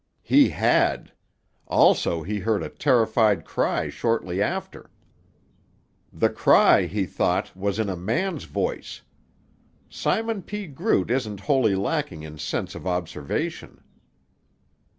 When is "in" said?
7.77-7.87, 12.23-12.39